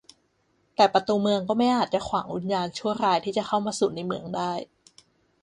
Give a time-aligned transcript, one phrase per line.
[0.75, 4.53] แต่ประตูเมืองก็ไม่อาจจะขวางวิญญาณชั่วร้ายที่จะเข้ามาสู่ในเมืองได้